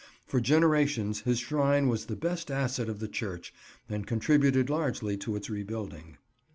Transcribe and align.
For 0.25 0.41
generations 0.41 1.19
his 1.21 1.37
shrine 1.37 1.87
was 1.87 2.05
the 2.05 2.15
best 2.15 2.49
asset 2.49 2.89
of 2.89 2.97
the 2.97 3.07
church 3.07 3.53
and 3.87 4.07
contributed 4.07 4.67
largely 4.67 5.15
to 5.17 5.35
its 5.35 5.47
rebuilding. 5.47 6.17